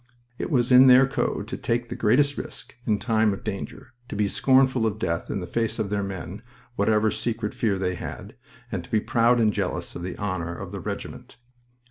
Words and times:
It 0.39 0.49
was 0.49 0.71
in 0.71 0.87
their 0.87 1.05
code 1.05 1.47
to 1.49 1.57
take 1.57 1.87
the 1.89 1.95
greatest 1.95 2.35
risk 2.35 2.73
in 2.87 2.97
time 2.97 3.33
of 3.33 3.43
danger, 3.43 3.93
to 4.09 4.15
be 4.15 4.27
scornful 4.27 4.87
of 4.87 4.97
death 4.97 5.29
in 5.29 5.41
the 5.41 5.45
face 5.45 5.77
of 5.77 5.91
their 5.91 6.01
men 6.01 6.41
whatever 6.75 7.11
secret 7.11 7.53
fear 7.53 7.77
they 7.77 7.93
had, 7.93 8.35
and 8.71 8.83
to 8.83 8.89
be 8.89 8.99
proud 8.99 9.39
and 9.39 9.53
jealous 9.53 9.95
of 9.95 10.01
the 10.01 10.17
honor 10.17 10.55
of 10.55 10.71
the 10.71 10.79
regiment. 10.79 11.37